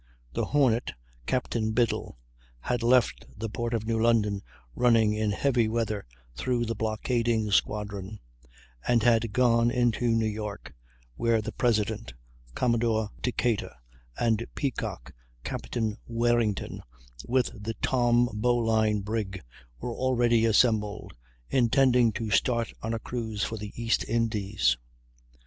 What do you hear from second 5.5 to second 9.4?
weather through the blockading squadron, and had